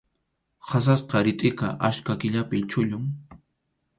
Qasasqa 0.69 1.17
ritʼiqa 1.25 1.67
achka 1.87 2.13
killapi 2.21 2.57
chullun. 2.71 3.05